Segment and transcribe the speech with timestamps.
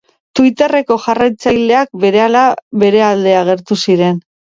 [0.37, 2.41] Twiterreko jarraitzaileak berehala
[2.85, 4.19] bere alde agertu ziren.